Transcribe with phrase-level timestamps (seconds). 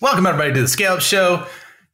[0.00, 1.44] Welcome, everybody, to the Scale Up Show.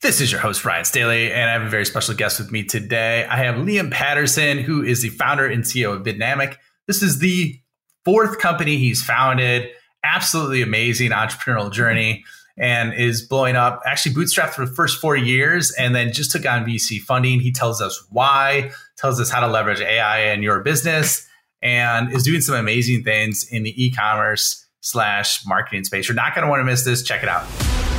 [0.03, 2.63] This is your host, Ryan Staley, and I have a very special guest with me
[2.63, 3.25] today.
[3.25, 6.57] I have Liam Patterson, who is the founder and CEO of Bidnamic.
[6.87, 7.59] This is the
[8.05, 9.71] fourth company he's founded.
[10.05, 12.25] Absolutely amazing entrepreneurial journey
[12.59, 13.81] and is blowing up.
[13.87, 17.41] Actually, bootstrapped for the first four years and then just took on VC funding.
[17.41, 21.27] He tells us why, tells us how to leverage AI in your business,
[21.63, 26.09] and is doing some amazing things in the e commerce slash marketing space.
[26.09, 27.03] You're not going to want to miss this.
[27.03, 27.45] Check it out.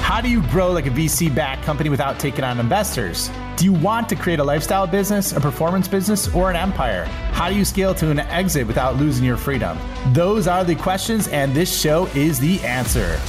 [0.01, 3.31] How do you grow like a VC backed company without taking on investors?
[3.57, 7.05] Do you want to create a lifestyle business, a performance business, or an empire?
[7.33, 9.79] How do you scale to an exit without losing your freedom?
[10.13, 13.19] Those are the questions, and this show is the answer.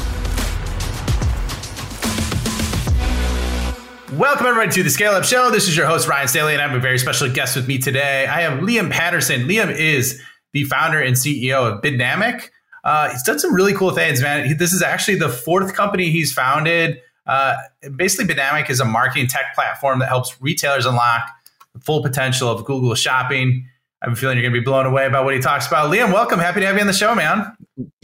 [4.19, 5.51] Welcome, everybody, to the Scale Up Show.
[5.51, 7.79] This is your host, Ryan Staley, and I have a very special guest with me
[7.79, 8.27] today.
[8.27, 9.49] I have Liam Patterson.
[9.49, 12.51] Liam is the founder and CEO of Bidnamic.
[12.87, 14.47] Uh, he's done some really cool things, man.
[14.47, 17.01] He, this is actually the fourth company he's founded.
[17.27, 17.57] Uh,
[17.97, 21.29] basically, Bidnamic is a marketing tech platform that helps retailers unlock
[21.75, 23.67] the full potential of Google Shopping.
[24.01, 25.93] I have a feeling you're going to be blown away by what he talks about.
[25.93, 26.39] Liam, welcome.
[26.39, 27.57] Happy to have you on the show, man.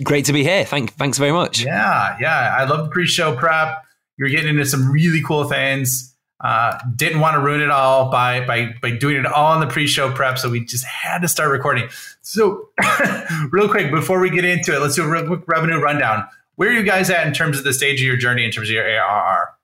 [0.02, 0.64] Great to be here.
[0.64, 1.62] Thank, thanks very much.
[1.64, 2.56] Yeah, yeah.
[2.58, 3.84] I love the pre-show prep.
[4.18, 6.11] You're getting into some really cool things.
[6.42, 9.72] Uh, didn't want to ruin it all by by by doing it all in the
[9.72, 11.88] pre-show prep, so we just had to start recording.
[12.20, 12.70] So,
[13.50, 16.26] real quick before we get into it, let's do a real quick revenue rundown.
[16.56, 18.68] Where are you guys at in terms of the stage of your journey in terms
[18.68, 19.54] of your ARR?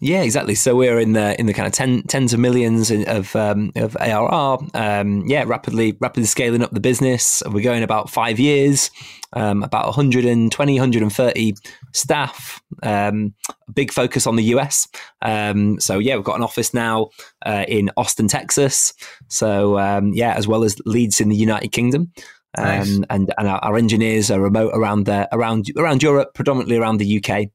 [0.00, 0.54] Yeah, exactly.
[0.54, 3.96] So we're in the in the kind of ten, tens of millions of um, of
[3.98, 4.58] ARR.
[4.74, 7.42] Um, yeah, rapidly rapidly scaling up the business.
[7.50, 8.90] We're going about five years,
[9.32, 11.54] um, about 120, 130
[11.92, 12.60] staff.
[12.82, 13.34] Um,
[13.72, 14.86] big focus on the US.
[15.22, 17.10] Um, so yeah, we've got an office now
[17.44, 18.92] uh, in Austin, Texas.
[19.28, 22.12] So um, yeah, as well as Leeds in the United Kingdom.
[22.58, 22.88] Nice.
[23.10, 27.22] and and our, our engineers are remote around the around around Europe, predominantly around the
[27.22, 27.48] UK.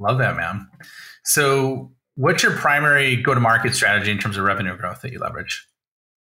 [0.00, 0.68] Love that, man.
[1.24, 5.18] So, what's your primary go to market strategy in terms of revenue growth that you
[5.18, 5.66] leverage?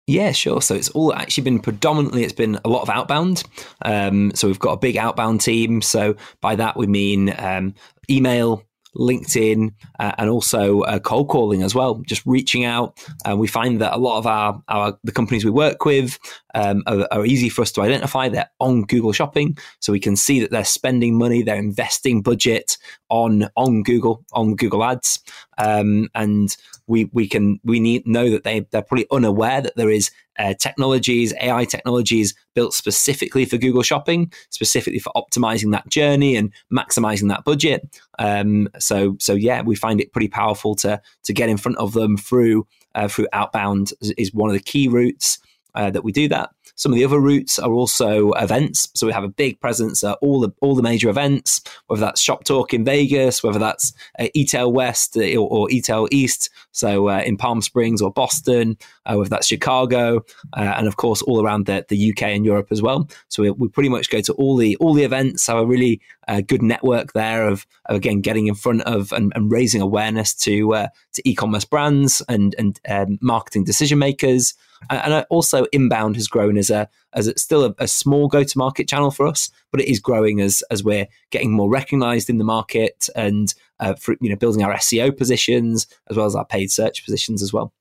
[0.07, 0.61] Yeah, sure.
[0.61, 3.43] So it's all actually been predominantly, it's been a lot of outbound.
[3.83, 5.81] Um, so we've got a big outbound team.
[5.81, 7.73] So by that, we mean um,
[8.09, 8.63] email,
[8.97, 11.95] LinkedIn, uh, and also uh, cold calling as well.
[12.05, 15.51] Just reaching out, and we find that a lot of our, our the companies we
[15.51, 16.19] work with
[16.53, 18.29] um, are, are, easy for us to identify.
[18.29, 22.77] They're on Google Shopping, so we can see that they're spending money, they're investing budget
[23.09, 25.19] on on Google on Google Ads,
[25.57, 26.55] um, and
[26.87, 30.53] we we can we need know that they they're probably unaware that there is uh,
[30.55, 37.29] technologies, AI technologies built specifically for Google Shopping, specifically for optimizing that journey and maximizing
[37.29, 38.01] that budget.
[38.19, 41.93] Um, so so yeah, we find it pretty powerful to to get in front of
[41.93, 45.39] them through uh, through outbound is one of the key routes
[45.75, 46.51] uh, that we do that.
[46.75, 48.89] Some of the other routes are also events.
[48.95, 52.25] So we have a big presence at all the all the major events, whether that's
[52.25, 57.19] Shoptalk in Vegas, whether that's uh, E-tail West uh, or, or E-tail East, so uh,
[57.19, 61.67] in Palm Springs or Boston, uh, whether that's Chicago, uh, and of course all around
[61.67, 63.07] the, the UK and Europe as well.
[63.29, 65.45] So we, we pretty much go to all the all the events.
[65.47, 69.31] Have a really uh, good network there of, of, again getting in front of and,
[69.35, 74.55] and raising awareness to to e-commerce brands and and um, marketing decision makers
[74.89, 78.57] and also inbound has grown as a as it's still a, a small go to
[78.57, 82.37] market channel for us, but it is growing as as we're getting more recognised in
[82.37, 86.45] the market and uh, for, you know building our SEO positions as well as our
[86.45, 87.73] paid search positions as well.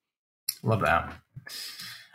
[0.62, 1.12] Love that.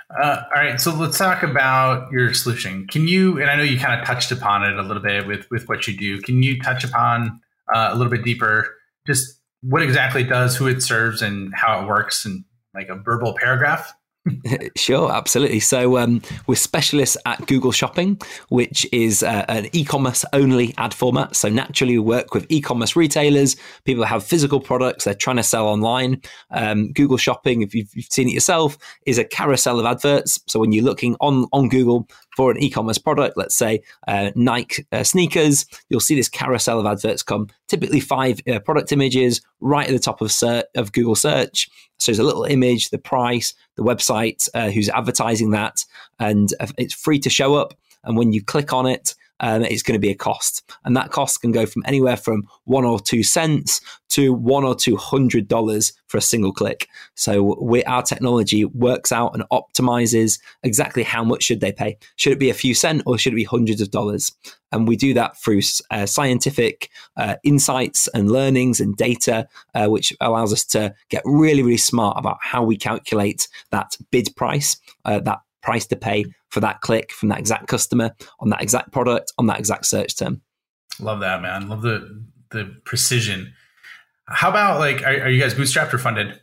[0.09, 2.87] Uh, all right, so let's talk about your solution.
[2.87, 5.49] Can you, and I know you kind of touched upon it a little bit with
[5.51, 6.21] with what you do.
[6.21, 7.41] Can you touch upon
[7.73, 8.73] uh, a little bit deeper,
[9.05, 12.95] just what exactly it does, who it serves, and how it works, and like a
[12.95, 13.93] verbal paragraph?
[14.75, 15.59] sure, absolutely.
[15.59, 21.35] So um, we're specialists at Google Shopping, which is uh, an e-commerce only ad format.
[21.35, 23.55] So naturally, we work with e-commerce retailers.
[23.85, 26.21] People have physical products they're trying to sell online.
[26.51, 30.39] Um, Google Shopping, if you've, you've, seen it yourself, is a carousel of adverts.
[30.47, 34.85] So when you're looking on on Google for an e-commerce product, let's say uh, Nike
[34.91, 37.47] uh, sneakers, you'll see this carousel of adverts come.
[37.67, 41.67] Typically, five uh, product images right at the top of search, of Google search.
[41.97, 45.83] So there's a little image, the price, the website, uh, who's advertising that,
[46.19, 47.73] and uh, it's free to show up.
[48.03, 50.63] And when you click on it, um, it's going to be a cost.
[50.85, 53.81] And that cost can go from anywhere from one or two cents
[54.17, 56.87] to one or two hundred dollars for a single click.
[57.15, 61.97] So we, our technology works out and optimizes exactly how much should they pay.
[62.15, 64.31] Should it be a few cent or should it be hundreds of dollars?
[64.71, 65.61] And we do that through
[65.91, 71.63] uh, scientific uh, insights and learnings and data, uh, which allows us to get really,
[71.63, 76.59] really smart about how we calculate that bid price, uh, that price to pay for
[76.61, 80.41] that click from that exact customer on that exact product on that exact search term.
[80.99, 81.69] Love that, man.
[81.69, 83.53] Love the the precision.
[84.27, 86.39] How about like, are, are you guys bootstrapped or funded?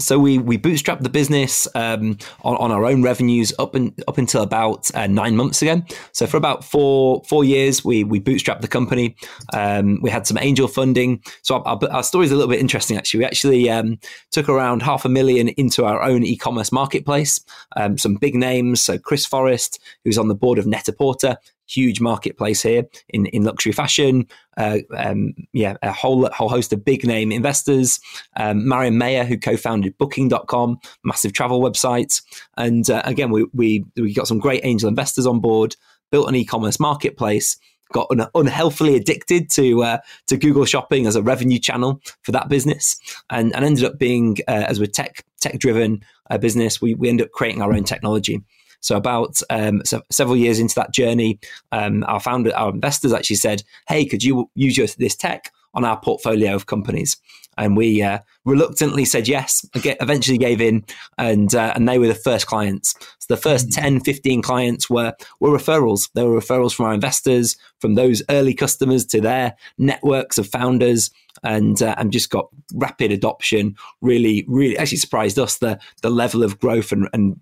[0.00, 4.16] So we we bootstrapped the business um, on, on our own revenues up and up
[4.16, 5.82] until about uh, nine months ago.
[6.12, 9.16] So for about four four years, we we bootstrapped the company.
[9.54, 11.20] Um, we had some angel funding.
[11.42, 12.96] So our, our, our story is a little bit interesting.
[12.96, 13.98] Actually, we actually um,
[14.30, 17.40] took around half a million into our own e-commerce marketplace.
[17.76, 18.80] Um, some big names.
[18.80, 23.72] So Chris Forrest, who's on the board of Net-a-Porter, huge marketplace here in, in luxury
[23.72, 24.26] fashion.
[24.56, 28.00] Uh, um, yeah, a whole whole host of big name investors.
[28.36, 32.22] Um, Marion Mayer, who co-founded Booking.com, massive travel website,
[32.56, 35.76] and uh, again, we, we we got some great angel investors on board.
[36.10, 37.58] Built an e-commerce marketplace.
[37.92, 42.48] Got un- unhealthily addicted to uh, to Google Shopping as a revenue channel for that
[42.48, 42.98] business,
[43.30, 47.08] and, and ended up being uh, as we're tech tech driven uh, business, we we
[47.08, 48.42] ended up creating our own technology.
[48.80, 51.38] So about um, so several years into that journey,
[51.72, 55.84] um, our founder, our investors actually said, "Hey, could you use your, this tech on
[55.84, 57.16] our portfolio of companies?"
[57.56, 59.66] And we uh, reluctantly said yes.
[59.74, 60.84] Eventually gave in,
[61.18, 62.94] and uh, and they were the first clients.
[63.18, 63.82] So the first mm-hmm.
[63.82, 66.08] 10, 15 clients were were referrals.
[66.14, 71.10] They were referrals from our investors, from those early customers to their networks of founders
[71.42, 73.76] and uh, and just got rapid adoption.
[74.00, 77.38] Really, really, actually surprised us the the level of growth and, and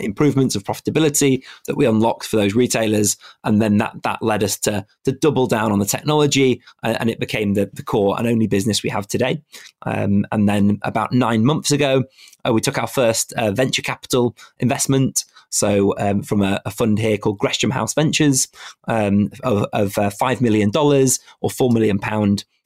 [0.00, 4.58] improvements of profitability that we unlocked for those retailers, and then that that led us
[4.60, 8.26] to to double down on the technology, and, and it became the, the core and
[8.26, 9.42] only business we have today.
[9.82, 12.04] Um, and then about nine months ago,
[12.46, 15.24] uh, we took our first uh, venture capital investment.
[15.50, 18.48] So um, from a, a, fund here called Gresham House Ventures
[18.86, 21.98] um, of, of uh, $5 million or £4 million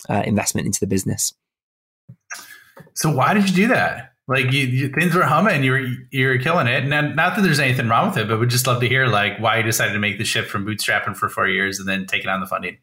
[0.08, 1.34] uh, investment into the business.
[2.94, 4.12] So why did you do that?
[4.26, 6.84] Like you, you, things were humming, you were you were killing it.
[6.84, 9.38] And not that there's anything wrong with it, but we'd just love to hear like
[9.38, 12.28] why you decided to make the shift from bootstrapping for four years and then taking
[12.28, 12.78] on the funding.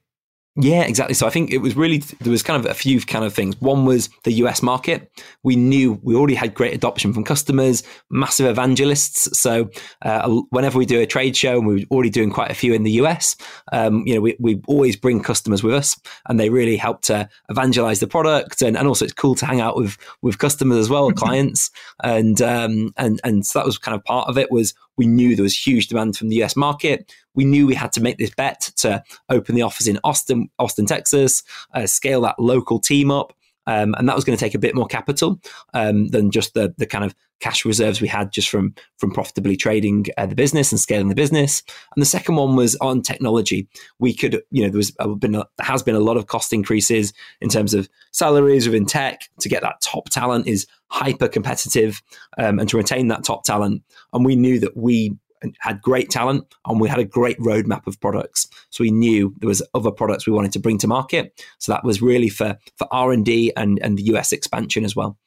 [0.58, 1.14] Yeah, exactly.
[1.14, 3.56] So I think it was really there was kind of a few kind of things.
[3.62, 5.10] One was the US market.
[5.44, 9.40] We knew we already had great adoption from customers, massive evangelists.
[9.40, 9.70] So
[10.02, 12.74] uh, whenever we do a trade show, and we were already doing quite a few
[12.74, 13.38] in the US,
[13.72, 17.30] um, you know, we, we always bring customers with us, and they really help to
[17.50, 18.62] evangelize the product.
[18.62, 21.72] And, and also, it's cool to hang out with with customers as well, clients,
[22.04, 24.52] and um, and and so that was kind of part of it.
[24.52, 27.92] Was we knew there was huge demand from the US market we knew we had
[27.94, 31.44] to make this bet to open the office in Austin, Austin, Texas,
[31.74, 33.34] uh, scale that local team up.
[33.68, 35.40] Um, and that was going to take a bit more capital
[35.76, 39.56] um, than just the the kind of cash reserves we had just from from profitably
[39.56, 41.62] trading uh, the business and scaling the business.
[41.96, 43.68] And the second one was on technology.
[44.00, 47.14] We could, you know, there was been a, has been a lot of cost increases
[47.40, 49.30] in terms of salaries within tech.
[49.42, 52.02] To get that top talent is hyper competitive,
[52.40, 53.84] um, and to retain that top talent.
[54.12, 55.16] And we knew that we
[55.60, 58.48] had great talent and we had a great roadmap of products.
[58.70, 61.44] So we knew there was other products we wanted to bring to market.
[61.60, 64.96] So that was really for for R and D and and the US expansion as
[64.96, 65.18] well.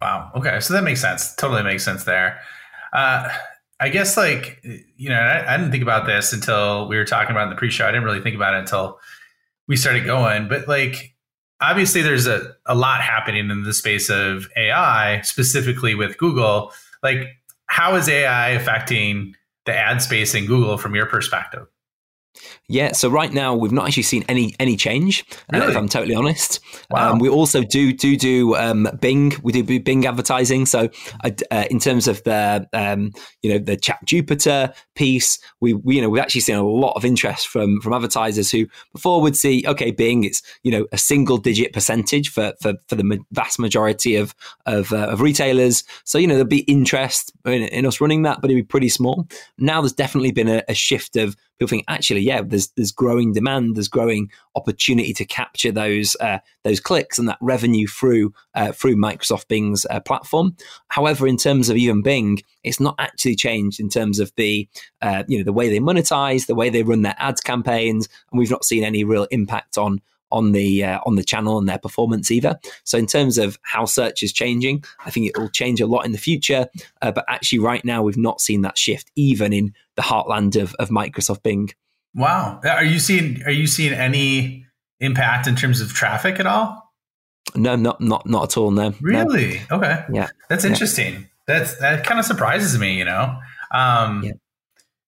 [0.00, 0.30] Wow.
[0.34, 0.60] Okay.
[0.60, 1.34] So that makes sense.
[1.36, 2.40] Totally makes sense there.
[2.92, 3.30] Uh,
[3.78, 4.60] I guess like
[4.96, 7.56] you know I, I didn't think about this until we were talking about in the
[7.56, 7.86] pre-show.
[7.86, 8.98] I didn't really think about it until
[9.68, 10.48] we started going.
[10.48, 11.14] But like
[11.60, 16.72] obviously there's a, a lot happening in the space of AI, specifically with Google.
[17.02, 17.28] Like
[17.66, 19.34] how is AI affecting
[19.66, 21.66] the ad space in Google from your perspective?
[22.68, 25.24] Yeah, so right now we've not actually seen any any change.
[25.52, 25.66] Really?
[25.66, 27.12] Uh, if I'm totally honest, wow.
[27.12, 29.32] um, we also do do do um, Bing.
[29.42, 30.66] We do Bing advertising.
[30.66, 30.88] So
[31.22, 36.02] uh, uh, in terms of the um, you know the ChatGPT piece, we, we, you
[36.02, 39.64] know we've actually seen a lot of interest from from advertisers who before would see
[39.66, 44.16] okay Bing it's you know a single digit percentage for for, for the vast majority
[44.16, 44.34] of
[44.66, 45.84] of, uh, of retailers.
[46.04, 48.88] So you know there'd be interest in, in, us running that, but it'd be pretty
[48.88, 49.28] small.
[49.58, 53.32] Now there's definitely been a, a shift of people think actually yeah there's there's growing
[53.32, 58.72] demand, there's growing opportunity to capture those uh, those clicks and that revenue through uh,
[58.72, 60.56] through Microsoft Bing's uh, platform.
[60.88, 64.68] However, in terms of even Bing, it's not actually changed in terms of the
[65.00, 68.38] uh, you know the way they monetize, the way they run their ads campaigns, and
[68.38, 70.00] we've not seen any real impact on
[70.32, 72.58] on the uh, on the channel and their performance either.
[72.84, 76.04] So in terms of how search is changing, I think it will change a lot
[76.04, 76.66] in the future.
[77.00, 80.74] Uh, but actually, right now we've not seen that shift even in the heartland of,
[80.78, 81.70] of Microsoft Bing.
[82.14, 82.60] Wow.
[82.64, 84.66] Are you seeing are you seeing any
[85.00, 86.92] impact in terms of traffic at all?
[87.54, 88.70] No, not not not at all.
[88.70, 88.94] No.
[89.00, 89.60] Really?
[89.70, 89.76] No.
[89.76, 90.04] Okay.
[90.12, 90.28] Yeah.
[90.48, 91.12] That's interesting.
[91.14, 91.20] Yeah.
[91.46, 92.98] That's that kind of surprises me.
[92.98, 93.38] You know.
[93.70, 94.32] Um, yeah.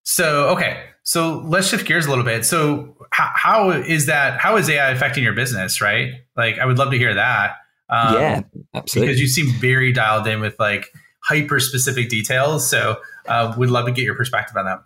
[0.02, 0.84] So okay.
[1.04, 2.44] So let's shift gears a little bit.
[2.44, 4.40] So how, how is that?
[4.40, 5.80] How is AI affecting your business?
[5.80, 6.12] Right?
[6.36, 7.56] Like, I would love to hear that.
[7.88, 8.40] Um, yeah,
[8.74, 9.08] absolutely.
[9.08, 10.90] Because you seem very dialed in with like
[11.22, 12.68] hyper specific details.
[12.68, 12.96] So,
[13.28, 14.82] uh, we'd love to get your perspective on that.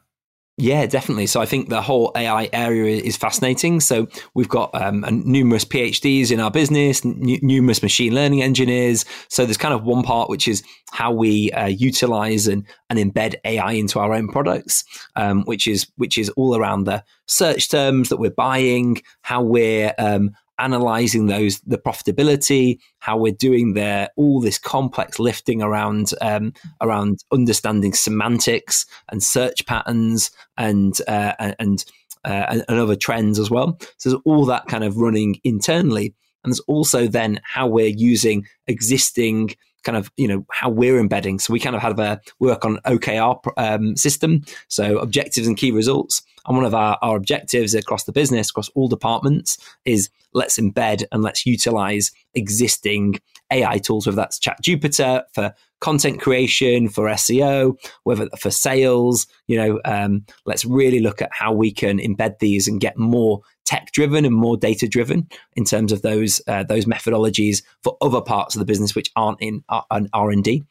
[0.60, 1.26] Yeah, definitely.
[1.26, 3.78] So I think the whole AI area is fascinating.
[3.78, 9.04] So we've got um, numerous PhDs in our business, n- numerous machine learning engineers.
[9.28, 13.36] So there's kind of one part which is how we uh, utilize and, and embed
[13.44, 14.82] AI into our own products,
[15.14, 19.94] um, which is which is all around the search terms that we're buying, how we're
[19.96, 26.52] um, analyzing those the profitability how we're doing there all this complex lifting around um,
[26.80, 31.84] around understanding semantics and search patterns and uh, and
[32.24, 33.78] uh, and other trends as well.
[33.96, 36.14] So there's all that kind of running internally.
[36.44, 39.54] And there's also then how we're using existing
[39.88, 41.38] kind of you know how we're embedding.
[41.38, 45.70] So we kind of have a work on okr um, system so objectives and key
[45.70, 46.20] results.
[46.46, 51.04] And one of our, our objectives across the business, across all departments, is let's embed
[51.10, 58.28] and let's utilize existing AI tools, whether that's ChatGPT for content creation, for SEO, whether
[58.38, 59.26] for sales.
[59.46, 63.40] You know, um, let's really look at how we can embed these and get more
[63.64, 68.20] tech driven and more data driven in terms of those uh, those methodologies for other
[68.20, 70.64] parts of the business which aren't in R and D.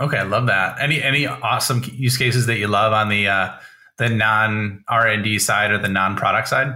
[0.00, 0.80] Okay, I love that.
[0.80, 3.52] Any any awesome use cases that you love on the uh,
[3.98, 6.74] the non R and D side or the non product side?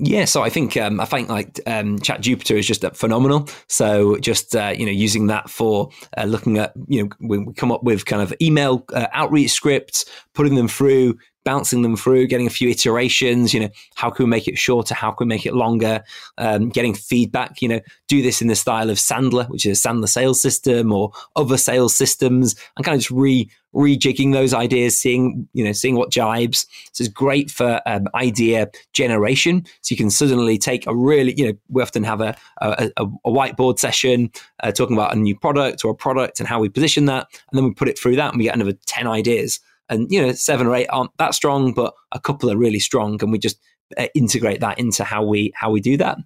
[0.00, 3.48] Yeah, so I think um, I think like um, ChatGPT is just phenomenal.
[3.66, 7.52] So just uh, you know using that for uh, looking at you know when we
[7.54, 12.26] come up with kind of email uh, outreach scripts, putting them through, bouncing them through,
[12.26, 13.54] getting a few iterations.
[13.54, 14.94] You know, how can we make it shorter?
[14.94, 16.02] How can we make it longer?
[16.36, 17.62] Um, getting feedback.
[17.62, 20.92] You know, do this in the style of Sandler, which is a Sandler sales system
[20.92, 25.72] or other sales systems, and kind of just re rejigging those ideas, seeing you know,
[25.72, 26.66] seeing what jibes.
[26.92, 29.64] So it's great for um, idea generation.
[29.82, 33.30] So you can suddenly take a really, you know, we often have a a, a
[33.30, 34.30] whiteboard session
[34.62, 37.58] uh, talking about a new product or a product and how we position that, and
[37.58, 40.32] then we put it through that, and we get another ten ideas and you know
[40.32, 43.58] seven or eight aren't that strong but a couple are really strong and we just
[43.96, 46.18] uh, integrate that into how we how we do that.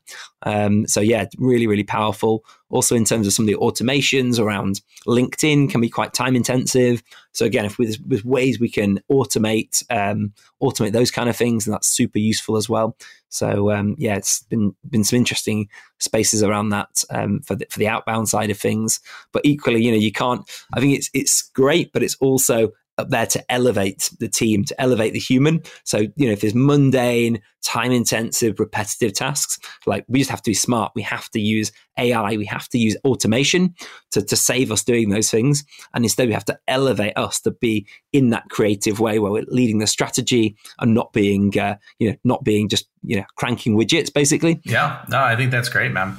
[0.43, 2.45] Um, so yeah really really powerful.
[2.71, 7.03] Also in terms of some of the automations around linkedin can be quite time intensive.
[7.33, 11.75] So again if there's ways we can automate um, automate those kind of things and
[11.75, 12.97] that's super useful as well.
[13.29, 17.79] So um, yeah it's been been some interesting spaces around that um, for the, for
[17.79, 18.99] the outbound side of things.
[19.33, 23.11] But equally you know you can't i think it's it's great but it's also up
[23.11, 25.63] there to elevate the team, to elevate the human.
[25.85, 30.51] So, you know, if there's mundane, time intensive, repetitive tasks, like we just have to
[30.51, 30.93] be smart.
[30.95, 33.75] We have to use AI, we have to use automation
[34.11, 35.65] to, to save us doing those things.
[35.95, 39.45] And instead, we have to elevate us to be in that creative way where we're
[39.49, 43.77] leading the strategy and not being, uh, you know, not being just, you know, cranking
[43.77, 44.61] widgets, basically.
[44.65, 46.19] Yeah, no, I think that's great, man.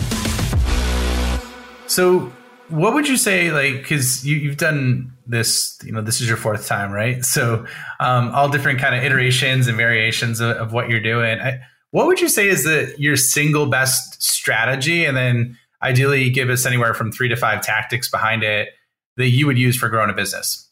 [1.91, 2.31] So,
[2.69, 6.37] what would you say, like, because you, you've done this, you know, this is your
[6.37, 7.25] fourth time, right?
[7.25, 7.65] So,
[7.99, 11.41] um, all different kind of iterations and variations of, of what you're doing.
[11.41, 16.49] I, what would you say is the your single best strategy, and then ideally give
[16.49, 18.69] us anywhere from three to five tactics behind it
[19.17, 20.70] that you would use for growing a business?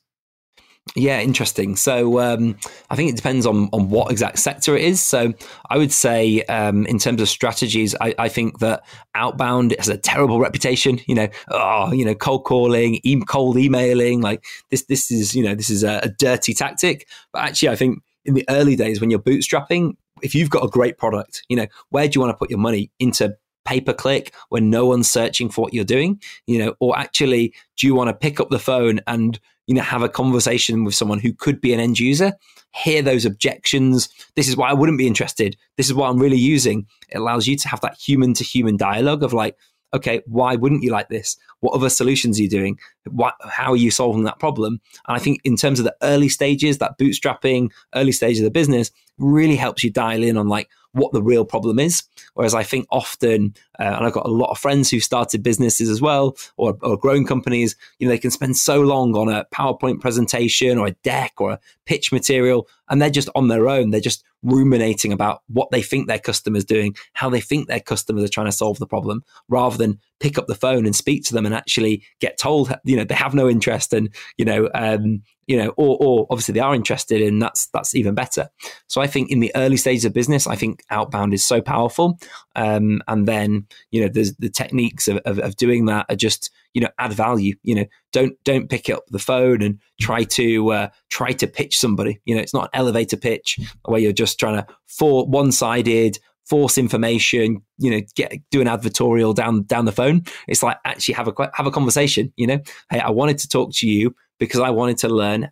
[0.95, 1.75] Yeah, interesting.
[1.75, 2.57] So um,
[2.89, 5.01] I think it depends on on what exact sector it is.
[5.01, 5.33] So
[5.69, 8.83] I would say, um, in terms of strategies, I, I, think that
[9.13, 10.99] outbound has a terrible reputation.
[11.05, 14.85] You know, oh, you know, cold calling, e- cold emailing, like this.
[14.85, 17.07] This is you know, this is a, a dirty tactic.
[17.31, 20.69] But actually, I think in the early days when you're bootstrapping, if you've got a
[20.69, 23.93] great product, you know, where do you want to put your money into pay per
[23.93, 27.93] click when no one's searching for what you're doing, you know, or actually do you
[27.93, 31.31] want to pick up the phone and you know, have a conversation with someone who
[31.31, 32.33] could be an end user,
[32.73, 34.09] hear those objections.
[34.35, 35.55] This is why I wouldn't be interested.
[35.77, 36.87] This is what I'm really using.
[37.07, 39.55] It allows you to have that human to human dialogue of like,
[39.93, 41.37] okay, why wouldn't you like this?
[41.59, 42.79] What other solutions are you doing?
[43.11, 44.81] What, how are you solving that problem?
[45.07, 48.51] And I think in terms of the early stages, that bootstrapping, early stage of the
[48.51, 52.03] business really helps you dial in on like, what the real problem is.
[52.33, 55.89] Whereas I think often, uh, and I've got a lot of friends who started businesses
[55.89, 59.45] as well or, or grown companies, you know, they can spend so long on a
[59.53, 63.91] PowerPoint presentation or a deck or a pitch material, and they're just on their own.
[63.91, 68.23] They're just ruminating about what they think their customers doing, how they think their customers
[68.23, 71.33] are trying to solve the problem, rather than pick up the phone and speak to
[71.33, 75.21] them and actually get told, you know, they have no interest and, you know, um,
[75.47, 78.49] you know, or, or obviously they are interested and that's that's even better.
[78.87, 82.19] So I think in the early stages of business, I think outbound is so powerful.
[82.55, 86.81] Um, and then you know, the techniques of, of, of doing that are just you
[86.81, 87.55] know add value.
[87.63, 91.77] You know, don't don't pick up the phone and try to uh, try to pitch
[91.77, 92.21] somebody.
[92.25, 96.19] You know, it's not an elevator pitch where you're just trying to for one sided
[96.49, 100.23] force information, you know, get do an advertorial down down the phone.
[100.47, 102.33] It's like actually have a have a conversation.
[102.35, 102.59] You know,
[102.89, 105.49] hey, I wanted to talk to you because I wanted to learn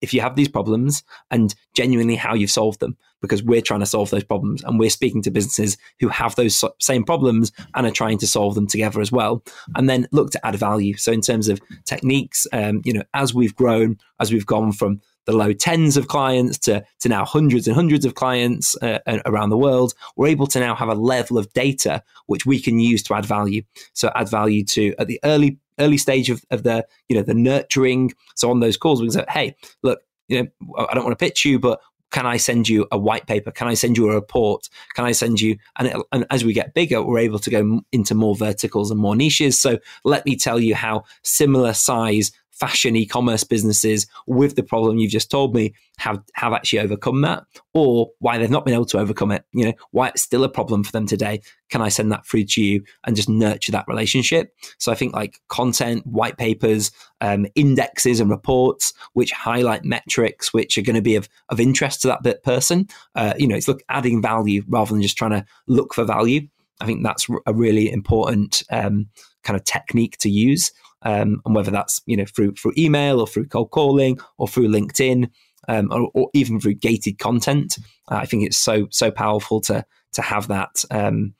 [0.00, 3.86] if you have these problems and genuinely how you've solved them because we're trying to
[3.86, 7.92] solve those problems and we're speaking to businesses who have those same problems and are
[7.92, 9.42] trying to solve them together as well
[9.74, 13.34] and then look to add value so in terms of techniques um, you know as
[13.34, 17.66] we've grown as we've gone from the low tens of clients to, to now hundreds
[17.66, 21.36] and hundreds of clients uh, around the world, we're able to now have a level
[21.36, 23.62] of data which we can use to add value.
[23.92, 27.34] So add value to at the early early stage of, of the you know the
[27.34, 28.12] nurturing.
[28.34, 31.24] So on those calls, we can say, hey, look, you know, I don't want to
[31.24, 31.80] pitch you, but
[32.12, 33.50] can I send you a white paper?
[33.50, 34.68] Can I send you a report?
[34.94, 35.58] Can I send you?
[35.76, 39.00] And, it, and, as we get bigger, we're able to go into more verticals and
[39.00, 39.60] more niches.
[39.60, 45.10] So let me tell you how similar size fashion e-commerce businesses with the problem you've
[45.10, 47.44] just told me have have actually overcome that
[47.74, 50.48] or why they've not been able to overcome it you know why it's still a
[50.48, 51.40] problem for them today.
[51.70, 54.54] Can i send that through to you and just nurture that relationship?
[54.78, 60.76] So i think like content white papers um, indexes and reports which highlight metrics which
[60.76, 63.82] are going to be of, of interest to that person uh, you know it's look
[63.88, 66.46] adding value rather than just trying to look for value.
[66.80, 69.06] I think that's a really important um,
[69.42, 70.72] kind of technique to use
[71.02, 74.68] um, and whether that's you know through through email or through cold calling or through
[74.68, 75.30] LinkedIn
[75.68, 77.78] um, or, or, even through gated content.
[78.10, 80.84] Uh, I think it's so so powerful to to have that.
[80.90, 81.34] Um,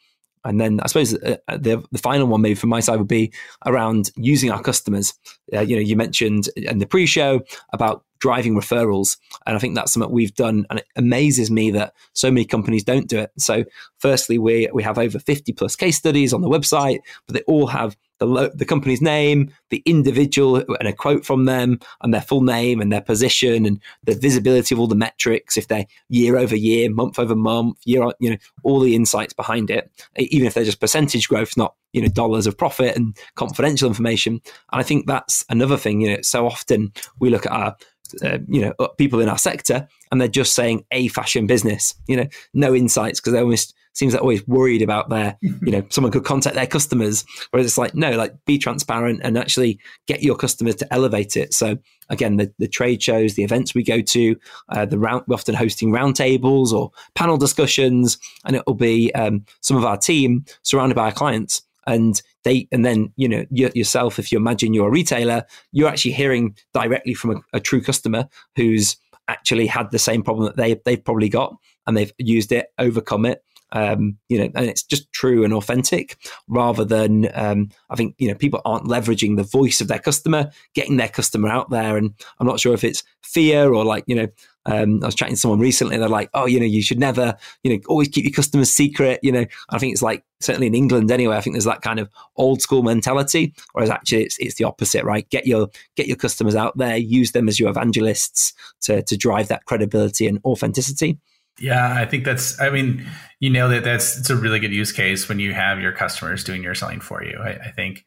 [0.44, 3.08] and then I suppose uh, uh, the the final one maybe from my side would
[3.08, 3.32] be
[3.66, 5.12] around using our customers.
[5.52, 7.40] Uh, you know, you mentioned in the pre-show
[7.72, 11.94] about driving referrals, and I think that's something we've done, and it amazes me that
[12.12, 13.30] so many companies don't do it.
[13.38, 13.64] So,
[13.98, 17.66] firstly, we we have over fifty plus case studies on the website, but they all
[17.66, 22.20] have the lo- the company's name, the individual, and a quote from them, and their
[22.20, 26.36] full name and their position, and the visibility of all the metrics, if they're year
[26.36, 30.46] over year, month over month, year on, you know, all the insights behind it, even
[30.46, 34.34] if they're just percentage growth, not you know dollars of profit and confidential information.
[34.72, 36.00] And I think that's another thing.
[36.00, 37.76] You know, so often we look at our
[38.22, 42.16] uh, you know people in our sector and they're just saying a fashion business you
[42.16, 46.12] know no insights because they're almost seems like always worried about their, you know, someone
[46.12, 47.24] could contact their customers.
[47.50, 51.54] Whereas it's like, no, like be transparent and actually get your customers to elevate it.
[51.54, 51.78] So
[52.10, 54.36] again, the, the trade shows, the events we go to,
[54.68, 59.46] uh, the round, we're often hosting roundtables or panel discussions, and it will be um,
[59.62, 64.18] some of our team surrounded by our clients and they and then you know yourself
[64.18, 68.28] if you imagine you're a retailer you're actually hearing directly from a, a, true customer
[68.56, 68.96] who's
[69.28, 71.54] actually had the same problem that they they've probably got
[71.86, 76.16] and they've used it overcome it um, you know, and it's just true and authentic
[76.48, 80.50] rather than um, I think you know people aren't leveraging the voice of their customer,
[80.74, 84.16] getting their customer out there, and I'm not sure if it's fear or like you
[84.16, 84.28] know.
[84.68, 86.98] Um, I was chatting to someone recently, and they're like, "Oh, you know, you should
[86.98, 90.66] never, you know, always keep your customers secret." You know, I think it's like certainly
[90.66, 91.36] in England anyway.
[91.36, 95.04] I think there's that kind of old school mentality, whereas actually it's it's the opposite,
[95.04, 95.28] right?
[95.30, 99.46] Get your get your customers out there, use them as your evangelists to to drive
[99.48, 101.20] that credibility and authenticity.
[101.58, 102.60] Yeah, I think that's.
[102.60, 103.06] I mean,
[103.40, 103.84] you nailed it.
[103.84, 107.00] That's it's a really good use case when you have your customers doing your selling
[107.00, 107.38] for you.
[107.38, 108.04] I, I think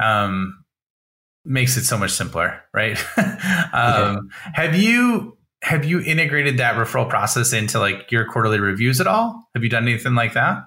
[0.00, 0.64] um,
[1.44, 2.98] makes it so much simpler, right?
[3.72, 9.06] um, Have you have you integrated that referral process into like your quarterly reviews at
[9.06, 9.48] all?
[9.54, 10.58] Have you done anything like that?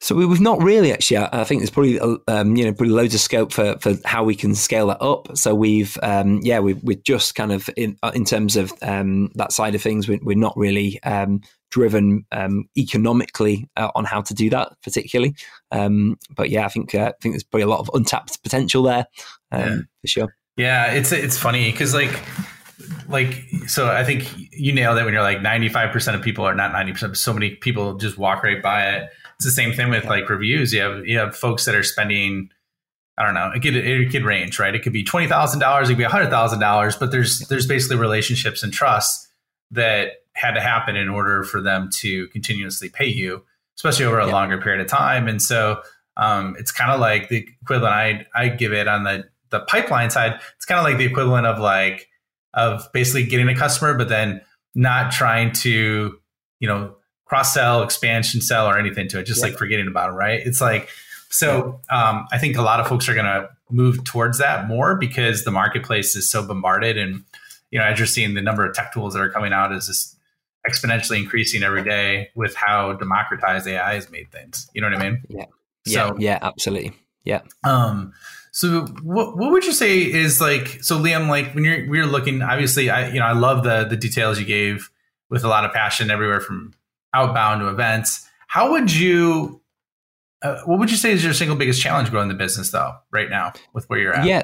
[0.00, 1.16] So we've not really actually.
[1.16, 4.34] I think there's probably um, you know probably loads of scope for, for how we
[4.34, 5.36] can scale that up.
[5.36, 9.52] So we've um, yeah we we're just kind of in in terms of um, that
[9.52, 10.06] side of things.
[10.06, 15.34] We, are not really um, driven um, economically uh, on how to do that particularly.
[15.72, 18.82] Um, but yeah, I think uh, I think there's probably a lot of untapped potential
[18.82, 19.06] there
[19.50, 19.76] um, yeah.
[20.02, 20.36] for sure.
[20.58, 22.22] Yeah, it's it's funny because like
[23.08, 26.72] like so I think you nailed it when you're like 95% of people are not
[26.72, 29.10] 90%, so many people just walk right by it.
[29.38, 30.10] It's the same thing with yeah.
[30.10, 30.72] like reviews.
[30.72, 32.50] You have you have folks that are spending
[33.18, 33.50] I don't know.
[33.54, 34.74] It could it could range, right?
[34.74, 37.66] It could be twenty thousand dollars, it could be hundred thousand dollars, but there's there's
[37.66, 39.28] basically relationships and trust
[39.70, 43.42] that had to happen in order for them to continuously pay you,
[43.76, 44.32] especially over a yeah.
[44.32, 45.28] longer period of time.
[45.28, 45.80] And so
[46.18, 50.10] um, it's kind of like the equivalent I I give it on the the pipeline
[50.10, 50.38] side.
[50.56, 52.08] It's kind of like the equivalent of like
[52.54, 54.40] of basically getting a customer, but then
[54.74, 56.18] not trying to
[56.60, 56.96] you know,
[57.26, 59.50] cross sell, expansion sell, or anything to it, just yeah.
[59.50, 60.40] like forgetting about it, right?
[60.44, 60.88] It's like,
[61.28, 64.96] so um, I think a lot of folks are going to move towards that more
[64.96, 66.96] because the marketplace is so bombarded.
[66.96, 67.24] And,
[67.70, 69.86] you know, as you're seeing the number of tech tools that are coming out is
[69.86, 70.16] just
[70.68, 74.68] exponentially increasing every day with how democratized AI has made things.
[74.72, 75.22] You know what I mean?
[75.28, 75.44] Yeah.
[75.86, 76.92] So, yeah, yeah, absolutely.
[77.24, 77.42] Yeah.
[77.64, 78.14] Um,
[78.52, 82.40] so what what would you say is like so Liam like when you're we're looking
[82.40, 84.88] obviously I you know I love the the details you gave
[85.28, 86.72] with a lot of passion everywhere from
[87.14, 88.28] outbound to events.
[88.48, 89.60] How would you
[90.42, 93.30] uh, what would you say is your single biggest challenge growing the business though right
[93.30, 94.42] now with where you're at yeah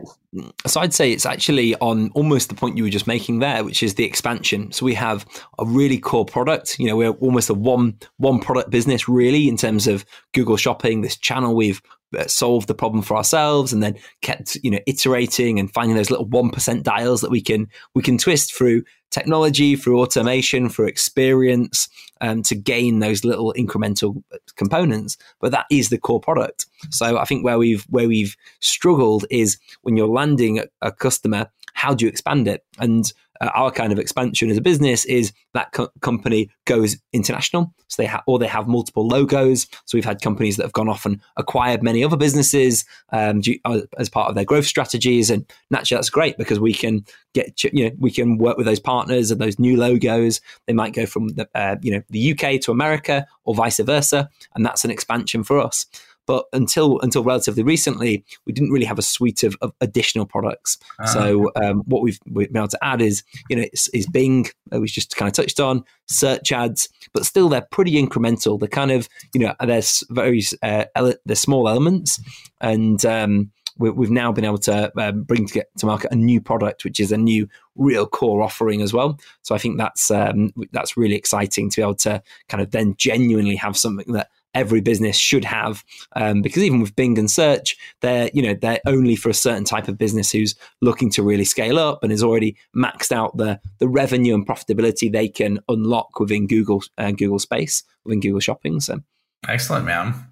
[0.66, 3.82] so i'd say it's actually on almost the point you were just making there which
[3.82, 5.26] is the expansion so we have
[5.58, 9.56] a really core product you know we're almost a one one product business really in
[9.56, 11.82] terms of google shopping this channel we've
[12.26, 16.26] solved the problem for ourselves and then kept you know iterating and finding those little
[16.26, 21.88] 1% dials that we can we can twist through technology through automation through experience
[22.20, 24.22] um, to gain those little incremental
[24.56, 25.16] components.
[25.40, 26.66] But that is the core product.
[26.90, 31.50] So i think where we've where we've struggled is when you're landing a, a customer
[31.74, 32.64] how do you expand it?
[32.78, 37.74] And uh, our kind of expansion as a business is that co- company goes international.
[37.88, 39.66] So they or they have multiple logos.
[39.84, 43.80] So we've had companies that have gone off and acquired many other businesses um, uh,
[43.98, 47.84] as part of their growth strategies, and naturally that's great because we can get you
[47.84, 50.40] know we can work with those partners and those new logos.
[50.66, 54.30] They might go from the uh, you know the UK to America or vice versa,
[54.54, 55.86] and that's an expansion for us.
[56.26, 60.78] But until until relatively recently, we didn't really have a suite of, of additional products.
[60.98, 64.06] Uh, so um, what we've, we've been able to add is you know is, is
[64.06, 68.58] Bing, uh, we just kind of touched on search ads, but still they're pretty incremental.
[68.58, 72.20] They're kind of you know there's very uh, ele- they're small elements
[72.60, 73.04] and.
[73.04, 77.00] Um, we've now been able to um, bring to, to market a new product, which
[77.00, 79.18] is a new real core offering as well.
[79.42, 82.94] So I think that's um, that's really exciting to be able to kind of then
[82.96, 85.84] genuinely have something that every business should have
[86.16, 89.64] um, because even with bing and search they're you know they're only for a certain
[89.64, 93.58] type of business who's looking to really scale up and has already maxed out the
[93.78, 98.80] the revenue and profitability they can unlock within google uh, google space within google shopping
[98.80, 99.00] so.
[99.48, 100.26] Excellent man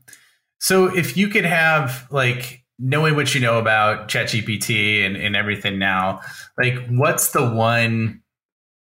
[0.61, 5.78] so if you could have like knowing what you know about ChatGPT and, and everything
[5.78, 6.20] now,
[6.59, 8.22] like what's the one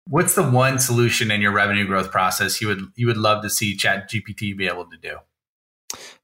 [0.07, 3.49] What's the one solution in your revenue growth process you would you would love to
[3.49, 5.17] see Chat GPT be able to do?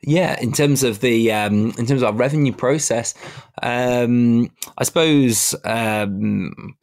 [0.02, 3.14] Yeah, in terms of the um, in terms of our revenue process,
[3.62, 6.76] um, I suppose um,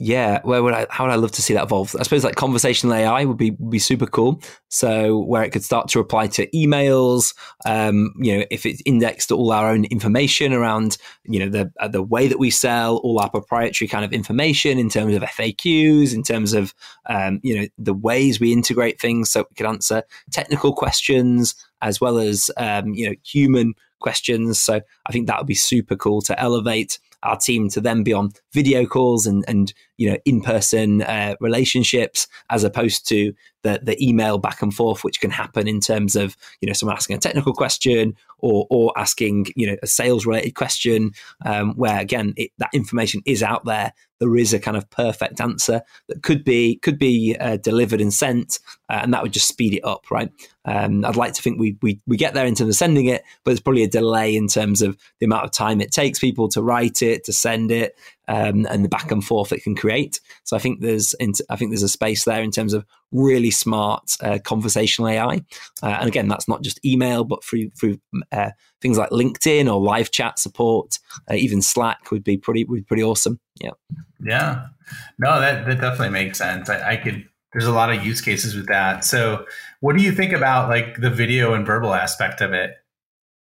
[0.00, 0.86] yeah, where would I?
[0.90, 1.94] How would I love to see that evolve?
[1.98, 4.40] I suppose like conversational AI would be would be super cool.
[4.68, 9.30] So where it could start to reply to emails, um, you know, if it's indexed
[9.30, 13.20] all our own information around, you know, the uh, the way that we sell, all
[13.20, 16.74] our proprietary kind of information in terms of FAQs, in terms of,
[17.06, 22.00] um, you know, the ways we integrate things, so we could answer technical questions as
[22.00, 24.60] well as, um, you know, human questions.
[24.60, 28.12] So I think that would be super cool to elevate our team to then be
[28.12, 33.80] on video calls and and you know in person uh, relationships as opposed to the
[33.82, 37.16] the email back and forth which can happen in terms of you know someone asking
[37.16, 41.12] a technical question or or asking you know a sales related question
[41.44, 43.92] um, where again it, that information is out there.
[44.20, 48.12] There is a kind of perfect answer that could be could be uh, delivered and
[48.12, 50.30] sent uh, and that would just speed it up right?
[50.64, 53.22] Um, I'd like to think we, we we get there in terms of sending it
[53.44, 56.48] but there's probably a delay in terms of the amount of time it takes people
[56.50, 57.96] to write it to send it
[58.28, 60.20] um, and the back and forth it can create.
[60.44, 61.14] So I think there's
[61.50, 65.42] I think there's a space there in terms of really smart uh, conversational AI.
[65.82, 67.98] Uh, and again, that's not just email, but through through
[68.30, 70.98] uh, things like LinkedIn or live chat support,
[71.30, 73.40] uh, even Slack would be pretty would be pretty awesome.
[73.60, 73.70] Yeah.
[74.24, 74.66] Yeah.
[75.18, 76.68] No, that that definitely makes sense.
[76.68, 77.26] I, I could.
[77.54, 79.06] There's a lot of use cases with that.
[79.06, 79.46] So,
[79.80, 82.74] what do you think about like the video and verbal aspect of it?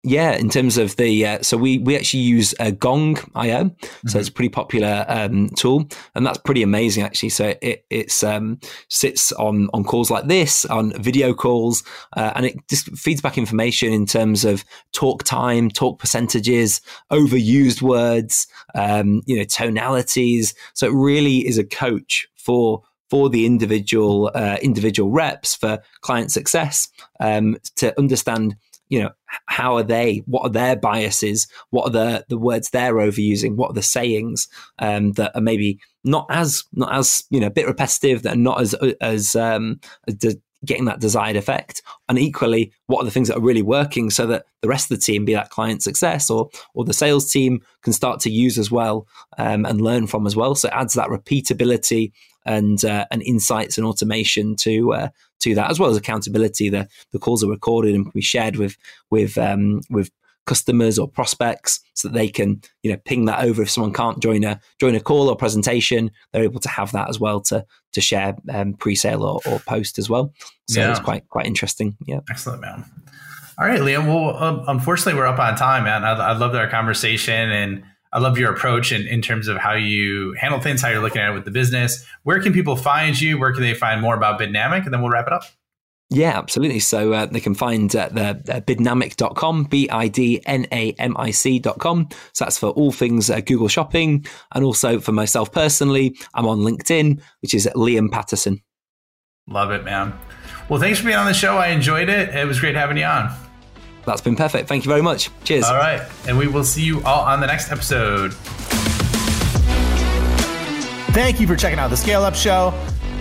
[0.05, 4.09] Yeah, in terms of the uh, so we we actually use a Gong IO, mm-hmm.
[4.09, 7.29] so it's a pretty popular um, tool, and that's pretty amazing actually.
[7.29, 11.85] So it it's um, sits on on calls like this, on video calls,
[12.17, 16.81] uh, and it just feeds back information in terms of talk time, talk percentages,
[17.13, 20.53] overused words, um, you know, tonalities.
[20.75, 26.33] So it really is a coach for for the individual uh, individual reps for client
[26.33, 26.89] success
[27.21, 28.57] um, to understand
[28.93, 29.11] you know
[29.47, 33.71] how are they what are their biases what are the the words they're overusing what
[33.71, 34.49] are the sayings
[34.81, 38.37] um, that are maybe not as not as you know a bit repetitive that are
[38.37, 41.83] not as as um as getting that desired effect.
[42.09, 44.97] And equally what are the things that are really working so that the rest of
[44.97, 48.59] the team be that client success or or the sales team can start to use
[48.59, 49.07] as well
[49.39, 50.55] um, and learn from as well.
[50.55, 52.13] So it adds that repeatability
[52.45, 55.09] and uh, and insights and automation to uh,
[55.41, 56.69] to that, as well as accountability.
[56.69, 58.77] The the calls are recorded and can be shared with
[59.11, 60.11] with um, with
[60.45, 64.21] customers or prospects so that they can you know ping that over if someone can't
[64.21, 66.11] join a join a call or presentation.
[66.33, 69.99] They're able to have that as well to to share um, pre-sale or, or post
[69.99, 70.33] as well.
[70.69, 70.91] So yeah.
[70.91, 71.97] it's quite quite interesting.
[72.07, 72.21] Yeah.
[72.31, 72.85] Excellent man.
[73.59, 74.07] All right liam.
[74.07, 76.05] Well um, unfortunately we're up on time man.
[76.05, 79.75] I, I love our conversation and I love your approach in, in terms of how
[79.75, 82.05] you handle things, how you're looking at it with the business.
[82.25, 83.39] Where can people find you?
[83.39, 84.85] Where can they find more about Bidnamic?
[84.85, 85.45] And then we'll wrap it up.
[86.11, 86.81] Yeah, absolutely.
[86.81, 91.17] So uh, they can find uh, the uh, bidnamic.com, B I D N A M
[91.17, 92.09] I C.com.
[92.35, 94.27] So that's for all things uh, Google Shopping.
[94.55, 98.61] And also for myself personally, I'm on LinkedIn, which is Liam Patterson.
[99.49, 100.13] Love it, man.
[100.69, 101.57] Well, thanks for being on the show.
[101.57, 102.29] I enjoyed it.
[102.29, 103.35] It was great having you on.
[104.05, 104.69] That's been perfect.
[104.69, 105.31] Thank you very much.
[105.45, 105.65] Cheers.
[105.65, 106.03] All right.
[106.27, 108.35] And we will see you all on the next episode.
[111.15, 112.73] Thank you for checking out the Scale Up Show.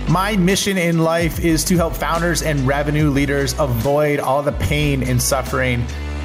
[0.08, 5.02] My mission in life is to help founders and revenue leaders avoid all the pain
[5.02, 5.86] and suffering